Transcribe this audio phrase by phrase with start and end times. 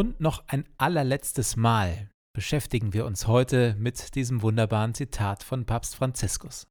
[0.00, 5.94] Und noch ein allerletztes Mal beschäftigen wir uns heute mit diesem wunderbaren Zitat von Papst
[5.94, 6.66] Franziskus.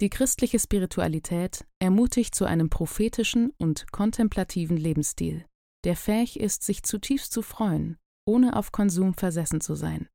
[0.00, 5.46] Die christliche Spiritualität ermutigt zu einem prophetischen und kontemplativen Lebensstil,
[5.84, 10.08] der fähig ist, sich zutiefst zu freuen, ohne auf Konsum versessen zu sein.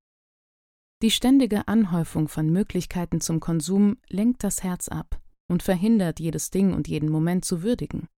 [1.01, 6.73] Die ständige Anhäufung von Möglichkeiten zum Konsum lenkt das Herz ab und verhindert, jedes Ding
[6.73, 8.09] und jeden Moment zu würdigen.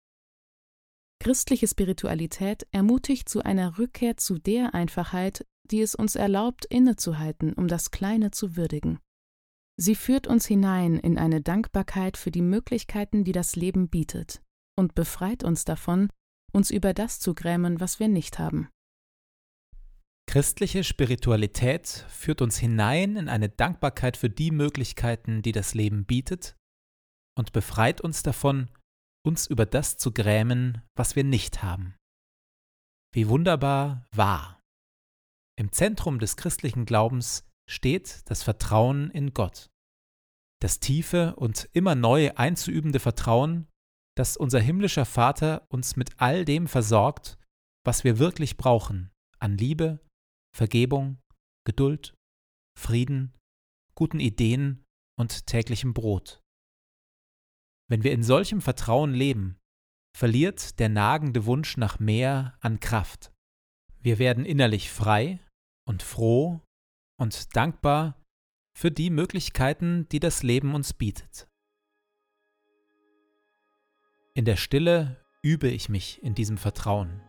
[1.22, 7.68] Christliche Spiritualität ermutigt zu einer Rückkehr zu der Einfachheit, die es uns erlaubt, innezuhalten, um
[7.68, 9.00] das Kleine zu würdigen.
[9.78, 14.42] Sie führt uns hinein in eine Dankbarkeit für die Möglichkeiten, die das Leben bietet,
[14.78, 16.10] und befreit uns davon,
[16.52, 18.70] uns über das zu grämen, was wir nicht haben.
[20.28, 26.56] Christliche Spiritualität führt uns hinein in eine Dankbarkeit für die Möglichkeiten, die das Leben bietet,
[27.38, 28.70] und befreit uns davon,
[29.30, 31.96] uns über das zu grämen, was wir nicht haben.
[33.14, 34.60] Wie wunderbar wahr.
[35.56, 39.70] Im Zentrum des christlichen Glaubens steht das Vertrauen in Gott.
[40.64, 43.68] Das tiefe und immer neu einzuübende Vertrauen,
[44.18, 47.38] dass unser himmlischer Vater uns mit all dem versorgt,
[47.86, 50.00] was wir wirklich brauchen an Liebe,
[50.58, 51.20] Vergebung,
[51.68, 52.16] Geduld,
[52.76, 53.38] Frieden,
[53.94, 54.84] guten Ideen
[55.20, 56.42] und täglichem Brot.
[57.90, 59.58] Wenn wir in solchem Vertrauen leben,
[60.16, 63.34] verliert der nagende Wunsch nach mehr an Kraft.
[64.00, 65.40] Wir werden innerlich frei
[65.86, 66.62] und froh
[67.18, 68.16] und dankbar
[68.78, 71.48] für die Möglichkeiten, die das Leben uns bietet.
[74.36, 77.22] In der Stille übe ich mich in diesem Vertrauen.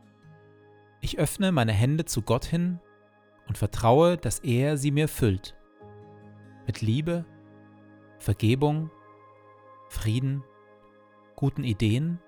[1.00, 2.80] Ich öffne meine Hände zu Gott hin
[3.48, 5.56] und vertraue, dass er sie mir füllt.
[6.66, 7.24] mit Liebe,
[8.20, 8.90] Vergebung,
[9.88, 10.44] Frieden,
[11.40, 12.18] guten Ideen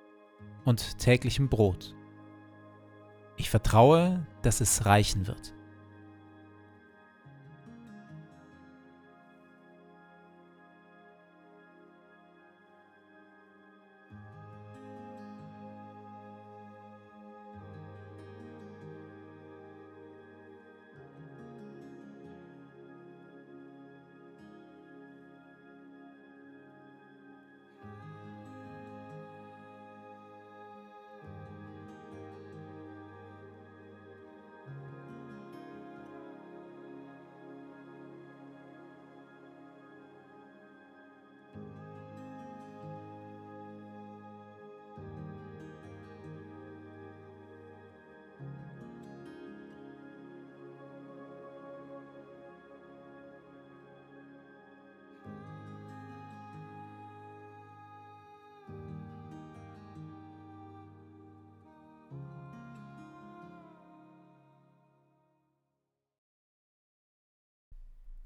[0.65, 1.95] und täglichem Brot.
[3.37, 5.55] Ich vertraue, dass es reichen wird.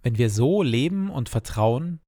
[0.07, 2.01] Wenn wir so leben und vertrauen,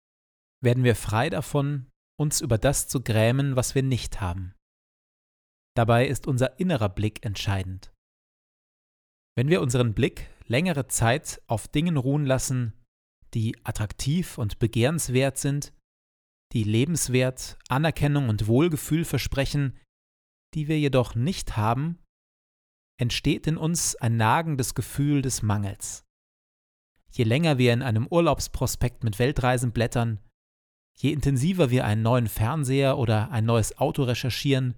[0.62, 4.54] werden wir frei davon, uns über das zu grämen, was wir nicht haben.
[5.76, 7.92] Dabei ist unser innerer Blick entscheidend.
[9.36, 12.72] Wenn wir unseren Blick längere Zeit auf Dingen ruhen lassen,
[13.34, 15.72] die attraktiv und begehrenswert sind,
[16.52, 19.76] die lebenswert, Anerkennung und Wohlgefühl versprechen,
[20.54, 21.98] die wir jedoch nicht haben,
[22.96, 26.04] entsteht in uns ein nagendes Gefühl des Mangels.
[27.10, 30.20] Je länger wir in einem Urlaubsprospekt mit Weltreisen blättern,
[30.96, 34.74] je intensiver wir einen neuen Fernseher oder ein neues Auto recherchieren,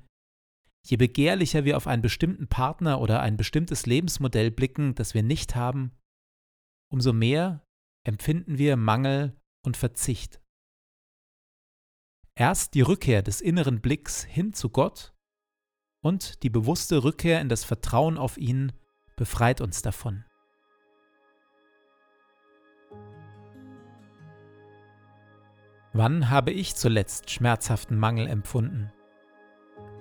[0.86, 5.54] je begehrlicher wir auf einen bestimmten Partner oder ein bestimmtes Lebensmodell blicken, das wir nicht
[5.54, 5.92] haben,
[6.90, 7.66] umso mehr
[8.04, 10.40] empfinden wir Mangel und Verzicht.
[12.34, 15.12] Erst die Rückkehr des inneren Blicks hin zu Gott
[16.02, 18.72] und die bewusste Rückkehr in das Vertrauen auf ihn
[19.16, 20.24] befreit uns davon.
[25.92, 28.92] Wann habe ich zuletzt schmerzhaften Mangel empfunden?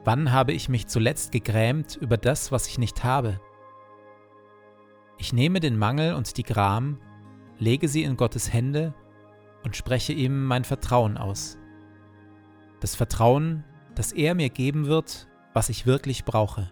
[0.05, 3.39] Wann habe ich mich zuletzt gegrämt über das, was ich nicht habe?
[5.17, 6.99] Ich nehme den Mangel und die Gram,
[7.57, 8.93] lege sie in Gottes Hände
[9.63, 11.57] und spreche ihm mein Vertrauen aus.
[12.81, 13.63] Das Vertrauen,
[13.95, 16.71] dass er mir geben wird, was ich wirklich brauche.